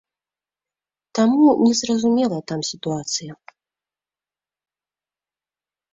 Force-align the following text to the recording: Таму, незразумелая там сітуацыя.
Таму, 1.19 1.43
незразумелая 1.67 2.41
там 2.53 2.59
сітуацыя. 2.71 3.33